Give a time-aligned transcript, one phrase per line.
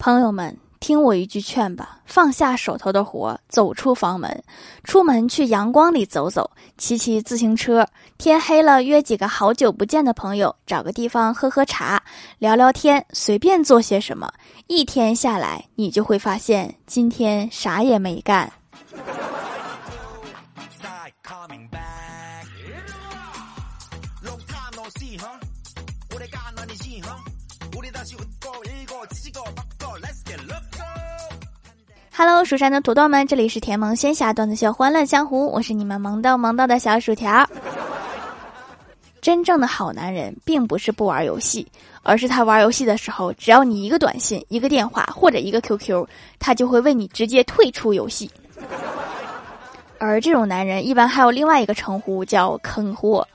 [0.00, 4.42] 朋友们，听我一句劝吧，放下手头的活，走出房门，
[4.82, 7.86] 出门去阳光里走走，骑骑自行车。
[8.16, 12.02] 天黑了，约几个好久不见的朋友，找个地方喝喝茶，
[12.38, 14.32] 聊聊天，随便做些什么。
[14.68, 18.50] 一天下来，你就会发现，今天啥也没干。
[32.12, 37.48] Hello，蜀山的土豆们，这里是甜萌仙侠段子秀欢乐江湖，我是你们萌逗萌逗的小薯条。
[39.20, 41.66] 真正的好男人，并不是不玩游戏，
[42.02, 46.06] 而是他玩游戏的时候，只要你一个短信、一个电话或者一个 QQ，
[46.38, 48.30] 他就会为你直接退出游戏。
[49.98, 53.26] 而这种男人，一般还有另外一个称呼，叫坑货。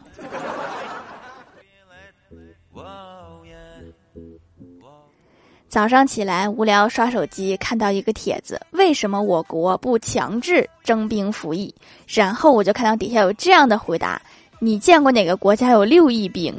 [5.75, 11.75] 早上起来无聊刷手机，看到一个帖子，为什么我国不强制征兵服役？
[12.07, 14.21] 然后我就看到底下有这样的回答：
[14.59, 16.55] 你见过哪个国家有六亿兵？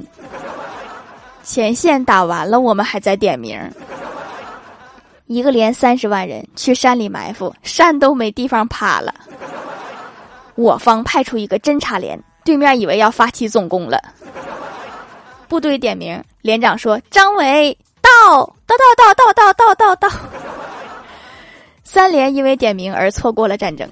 [1.43, 3.59] 前线打完了，我们还在点名。
[5.29, 9.15] 一个连三十万人去山里埋伏，山都没地方趴了。
[10.57, 13.99] 我方派出一个侦察连，对面以为要发起总攻了。
[15.49, 17.75] 部队点名，连长说：“张伟。”
[18.29, 20.17] 到到到到到到到到到！
[21.85, 23.89] 三连因为点名而错过了战争。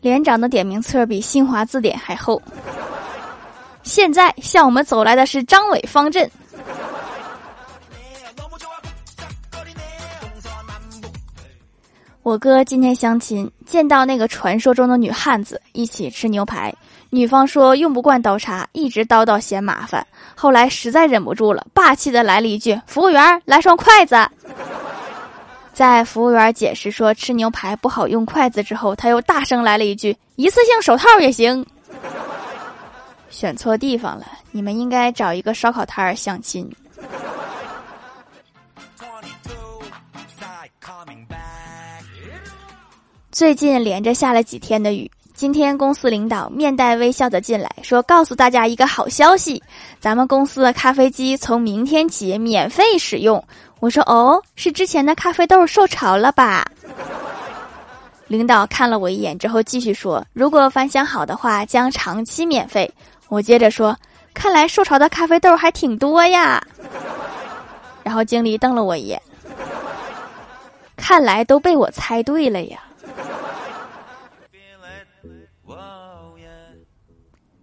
[0.00, 2.40] 连长的点名册比新华字典还厚。
[3.82, 6.30] 现在向我们走来的是张伟方阵。
[12.22, 16.74] 我哥今天相亲，见到那个传说中的女汉子，一起吃牛排。
[17.10, 20.06] 女方说用不惯刀叉，一直叨叨嫌麻烦。
[20.34, 24.16] 后来实在忍不住了，霸气的来了一句：“服务员，来双筷子。
[25.72, 31.64] ”在服务员解释说吃牛排不好用筷子之后，他又大声来了一句：“一次性手套也行。”
[33.30, 36.70] 选错地方了，你们应该找一个烧烤摊儿相亲。
[43.30, 45.10] 最近连着下了几天的雨。
[45.36, 49.62] 今天公司领导面带微笑的进来，说：“告诉大家一个好消息，
[50.00, 53.42] 咱们公司的咖啡机从明天起免费使用。”
[53.78, 56.66] 我说：“哦，是之前的咖啡豆受潮了吧？”
[58.28, 62.90] 领导看了我一眼之后，继续说：“如果反响好的话，将长期免费。”
[63.28, 63.94] 我接着说
[64.32, 66.66] ：“看来受潮的咖啡豆还挺多呀。”
[68.02, 69.20] 然后经理瞪了我一眼，
[70.96, 72.78] 看来都被我猜对了呀。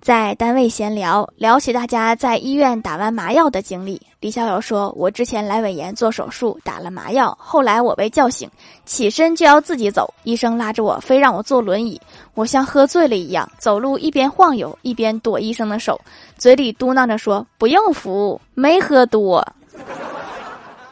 [0.04, 4.02] 在单位闲聊，聊起大家在医院打完麻药的经历。
[4.20, 8.50] 李逍遥说：“我之前阑尾炎做手术，打了麻药，后来我被叫醒，
[8.84, 12.02] 起身就要自己走，医生拉着我，非让我坐轮椅。
[12.34, 15.98] 我像喝醉了一样，走路一边晃悠一边躲医生的手，
[16.38, 19.48] 嘴里嘟囔着说：不用扶，没喝多。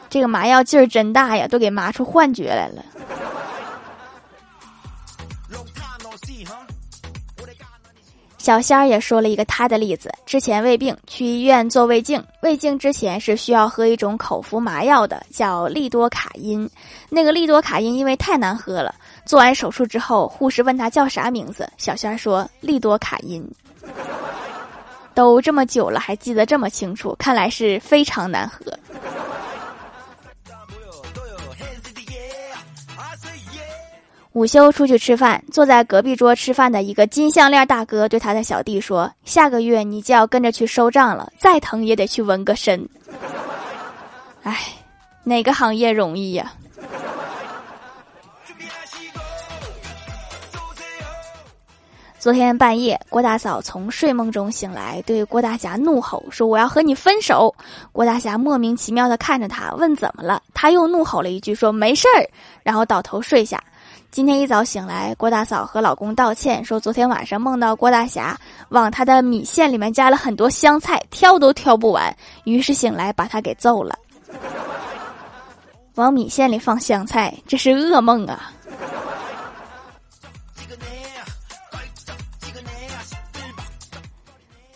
[0.08, 2.82] 这个麻药劲儿真大呀，都给麻出幻觉来了。”
[8.42, 16.68] 小仙儿也说了一个他的例子：之前胃病去医院做胃镜，胃镜之前是需要喝一种口服麻药的，叫利多卡因。
[17.08, 18.92] 那个利多卡因因为太难喝了，
[19.24, 23.48] 做完手术之后，护士问他叫啥名字，小仙儿说利多卡因。
[25.14, 28.76] 都这么久了还记得这么清楚，看来是非常难喝。
[34.34, 42.88] 午休出去吃饭，坐在隔壁桌吃饭的一个金项链大哥对他的小弟说：“下个月你就要跟着去收账了，再疼也得去纹个身。
[44.42, 44.58] ”哎，
[45.22, 46.50] 哪个行业容易呀？
[52.18, 57.54] 昨天半夜，郭大嫂从睡梦中醒来，对郭大侠怒吼说：“我要和你分手！”
[57.92, 62.24] 郭大侠莫名其妙的看着他，问：“怎么了？”他又怒吼了一句说：“没事儿。”
[62.64, 63.62] 然后倒头睡下。
[64.10, 73.98] 今天一早醒来，郭大嫂和老公道歉，说昨天晚上梦到郭大侠往他的米线里面加了很多香菜，挑都挑不完，于是醒来把他给揍了。
[75.94, 78.52] 往米线里放香菜，这是噩梦啊！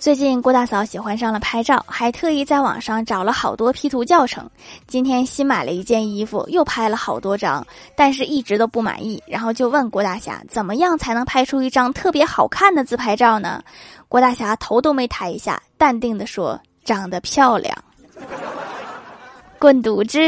[0.07, 4.49] 最近郭大嫂喜欢上了拍照，还特意在网上找了好多 P 图教程。
[4.87, 7.67] 今天新买了一件衣服，又拍了好多张，
[7.97, 9.21] 但是一直都不满意。
[9.27, 13.61] 然后就问郭大侠，怎么样才能拍出一张特别好看的自拍照呢？
[14.09, 16.57] 郭大侠头都没抬一下，淡定的说
[16.87, 17.77] ：“长得漂亮。
[19.59, 20.21] ”滚犊子！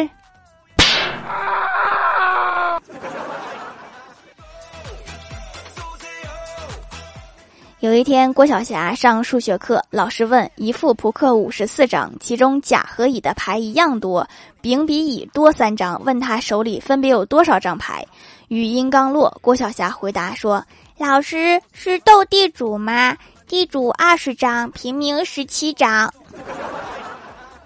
[7.80, 14.28] 有一天，郭晓霞上数学课，老师问：一副扑克五十四张，其中甲和乙的牌一样多，
[14.60, 18.04] 丙比乙多三张，问他手里分别有多少张牌？
[18.48, 20.64] 语音刚落，郭晓霞回答说
[20.98, 23.16] ：“老师是斗地主吗？
[23.46, 26.12] 地主二十张，平民十七张。”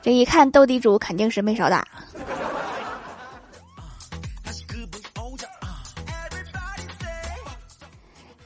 [0.02, 1.88] 这一看，斗地主肯定是没少打。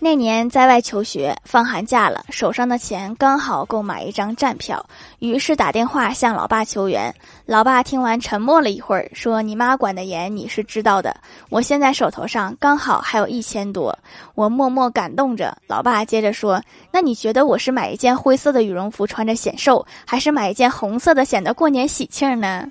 [0.06, 4.86] 那年在外求学，放寒假了，手上的钱刚好够买一张站票，
[5.18, 7.12] 于是打电话向老爸求援。
[7.44, 11.16] 老爸听完沉默了一会儿，说：“你妈管得严，你是知道的。
[11.48, 13.98] 我现在手头上刚好还有一千多。”
[14.36, 15.58] 我默默感动着。
[15.66, 16.62] 老爸接着说
[16.92, 22.64] ：“那你觉得我是买一件灰色的羽绒服穿着显瘦，还是买一件红色的显得过年喜庆呢？”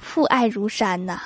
[0.00, 1.20] 父爱如山呐。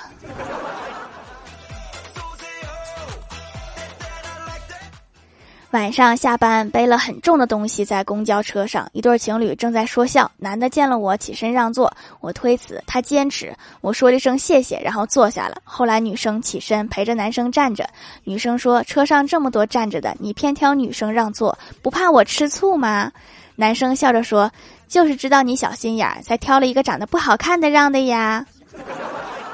[5.71, 10.29] 晚上下班背了很重的东西在公交车上，一对情侣正在说笑。
[10.35, 13.55] 男的见了我起身让座，我推辞，他坚持。
[13.81, 15.57] 我说了一声谢谢，然后坐下了。
[15.63, 17.87] 后来女生起身陪着男生站着。
[18.23, 23.11] 女生说：“车上这么多站着的，你偏挑女生让座，不怕我吃醋吗？”
[23.55, 24.51] 男生笑着说
[24.89, 28.43] ：“就是知道你小心眼儿，才挑了一个长得不好看的让的呀。”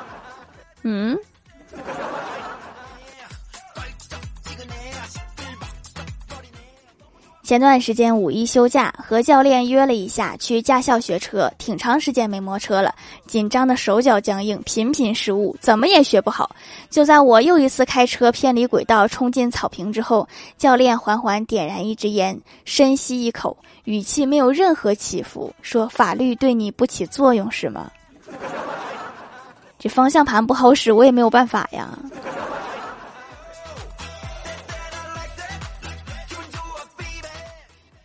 [0.84, 1.18] 嗯。
[7.46, 12.92] 前段时间五一休假，和教练约了一下去驾校学车，挺长时间没摸车了，
[13.28, 16.50] 紧张的手脚僵硬，频频失误，怎么也学不好。
[16.90, 20.28] 就在我又一次开车偏离轨道，冲进草坪之后，
[20.58, 27.92] 教练缓缓点燃一支烟，深吸一口，语气没有任何起伏，说：“法律对你不起作用是吗？”
[29.78, 31.96] 这方向盘不好使，我也没有办法呀。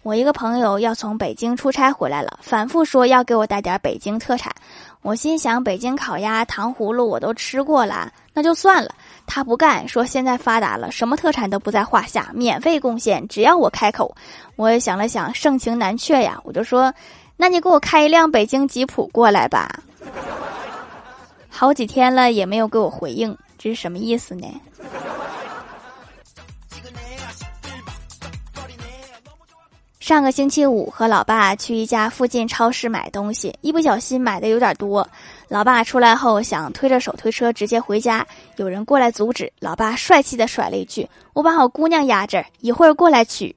[0.03, 4.51] 我一个朋友要从北京出差回来了，反复说要给我带点北京特产。
[5.03, 8.95] 我心想，北京烤鸭、糖葫芦我都吃过了，那就算了。
[9.27, 14.15] 他不干，说现在发达了，什么特产都不在话下，免费贡献，只要我开口。
[14.57, 16.93] 我也想了想，盛情难却呀，我就说，
[17.37, 19.71] 那你给我开一辆北京吉普过来吧。
[21.51, 24.47] 好几天了也没有给我回应，这是什么意思呢？
[30.11, 35.09] 上个星期五和老爸去一家附近超市买东西，一不小心买的有点多。
[35.47, 38.27] 老爸出来后想推着手推车直接回家，
[38.57, 39.49] 有人过来阻止。
[39.61, 43.55] 老爸帅气的甩了一句：“我把我姑娘压这儿，一会儿过来取。”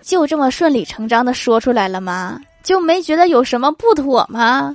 [0.00, 2.40] 就这么顺理成章的说出来了吗？
[2.62, 4.74] 就没觉得有什么不妥吗？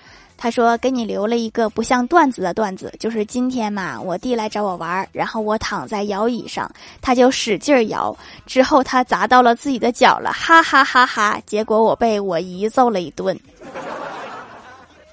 [0.43, 6.67] 他说：“给你留了一个不像段子的段子，就是今天嘛，我弟来找我玩儿，然后我躺在摇椅上，
[6.99, 8.17] 他就使劲摇，
[8.47, 11.39] 之后他砸到了自己的脚了，哈哈哈哈！
[11.45, 13.39] 结果我被我姨揍了一顿。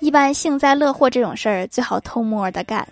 [0.00, 2.88] 一般幸灾乐祸这种事儿，最好偷摸的干。”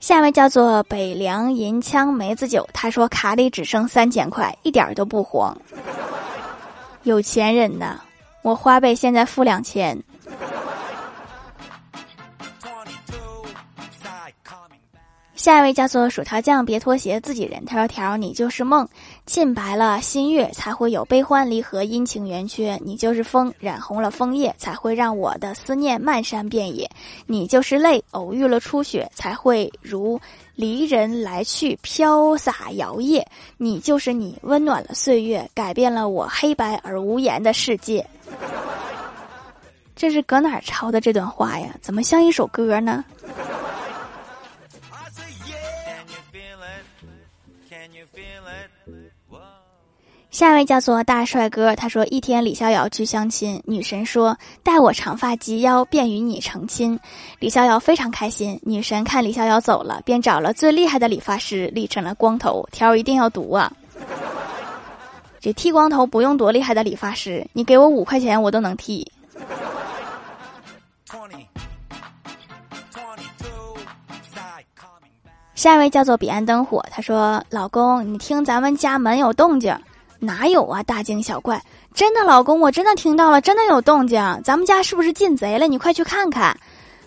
[0.00, 5.54] 下面叫做北凉银枪梅子酒，他说卡里只剩三千块，一点都不慌。
[7.04, 8.00] 有钱人呐，
[8.42, 10.02] 我花呗现在付两千。
[15.44, 17.62] 下一位叫做薯条酱，别拖鞋，自己人。
[17.66, 18.88] 他说：“条，你就是梦，
[19.26, 22.80] 浸白了新月，才会有悲欢离合，阴晴圆缺。
[22.82, 26.90] 你就是风，染红了枫叶，才会让我的思念漫山遍野。
[27.26, 30.18] 你就是泪，偶遇了初雪，才会如
[30.54, 33.22] 离人来去，飘洒摇曳。
[33.58, 38.02] 你就是你，温暖了岁月，改变了我黑白而无言的世界。”
[39.94, 41.76] 这是搁哪儿抄的这段话呀？
[41.82, 43.04] 怎么像一首歌呢？
[50.34, 56.98] 下一位叫做大帅哥，他说一天李逍遥去相亲，女神说待我长发及腰，便与你成亲。
[57.38, 62.68] 李逍遥非常开心，女神看李逍遥走了，便找了最厉害的理发师理成了光头。
[62.72, 63.72] 条一定要读啊！
[65.38, 69.08] 这剃光头不用多厉害的理发师，你给我五块钱我都能剃。
[75.54, 79.72] 下一位叫做彼岸灯火，他说：“老公，你听咱们家门有动静，
[80.24, 80.82] 哪有啊？
[80.82, 81.62] 大惊小怪，
[81.92, 85.66] 真的，老公，我真的听到了，真的有动静，咱们家是不是进贼了？
[85.66, 86.56] 你快去看看。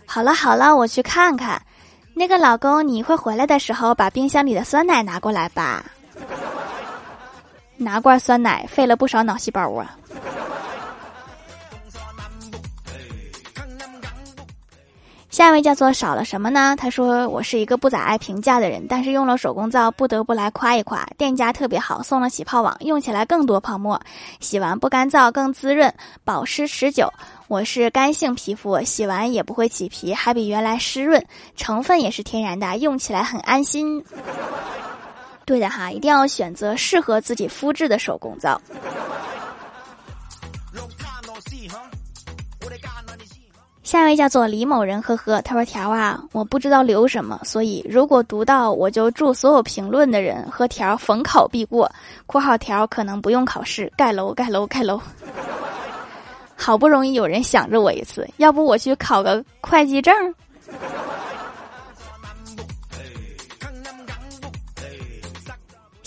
[0.05, 1.61] 好了好了，我去看看。
[2.13, 5.83] 那个老公，你快回来的时候，把冰箱里的酸奶拿过来吧。
[7.77, 9.95] 拿罐酸奶，费了不少脑细胞啊。”
[15.37, 16.75] 下一位叫做少了什么呢？
[16.75, 24.01] 他说我是一个不咋爱评价的人，但是用了手工皂不得不来夸一夸，店家特别好，送了起泡网，用起来更多泡沫，
[24.39, 27.13] 洗完不干燥，更滋润，保湿持久。
[27.47, 31.23] 我是干性皮肤，洗完也不会起皮，还比原来湿润，
[31.55, 34.03] 成分也是天然的，用起来很安心。
[35.45, 38.59] 对的哈，一定要选择适合自己肤质的手工皂。
[43.87, 51.89] 下一位叫做李某人，呵呵，他说条啊，我不知道留什么，所以如果读到，我就祝所有评论的人和条逢考必过。
[52.25, 54.99] 括号条可能不用考试，盖楼盖楼盖楼。
[56.53, 60.13] 好不容易有人想着我一次，要不我去考个会计证。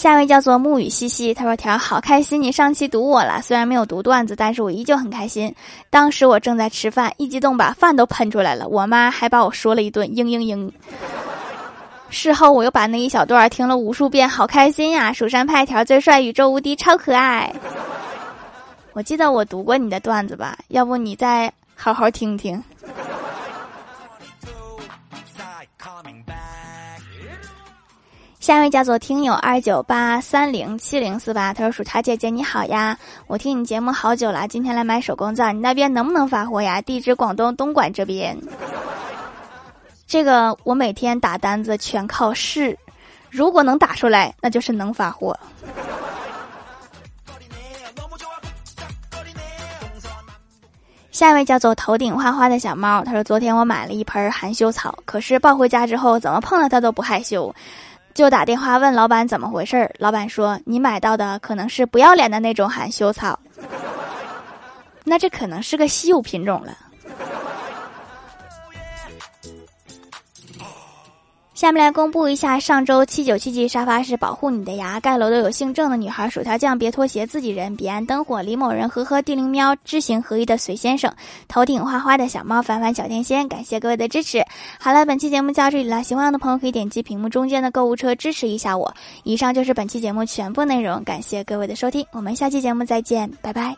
[0.01, 5.55] 下一位叫做沐雨淅淅，他说：“条好开心，你上期读我了，虽然没有读段子，但是我依旧很开心。
[5.91, 10.73] 当时我正在吃饭，一激动把饭都喷出来了，我妈还把我说了一顿嘤嘤嘤。
[12.09, 15.13] 事后我又把那一小段听了无数遍，好开心呀！
[15.13, 17.55] 蜀山派条最帅，宇宙无敌，超可爱。
[18.95, 20.57] 我记得我读过你的段子吧？
[20.69, 22.65] 要不你再好好听听。”
[28.41, 36.81] 下一位叫做听友二九八三零七零四八，他说：“薯条姐姐你好呀，我听你节目好久了，今天来买手工皂，你那边能不能发货呀？
[36.81, 38.35] 地址广东东莞这边。
[40.07, 42.79] 这个我每天打单子全靠试，
[43.29, 45.39] 如果能打出来，那就是能发货。”
[51.13, 57.55] 下一位叫做头顶花花的小猫，他说：“昨天我买了一盆含羞草，可是抱回家之后，怎么碰了它都不害羞。”
[58.13, 63.39] 就打电话问老板怎么回事儿，老板说你买到的可能是不要脸的那种含羞草，
[65.05, 66.77] 那这可能是个稀有品种了。
[71.61, 81.15] 下面来公布一下上周七九七级沙发是保护你的牙盖楼的有姓郑的女孩薯条酱别拖鞋自己人彼岸灯火李某人呵呵地灵喵知行合一的隋先生
[81.49, 84.43] 头顶花花的小猫凡凡小天仙感谢各位的支持。
[84.79, 88.95] 好了，本期节目就到这里了，喜欢的朋友可以点击屏幕中间的购物车支持一下我。
[89.25, 93.77] 以上就是本期节目全部内容，感谢各位的收听，我们下期节目再见，拜拜。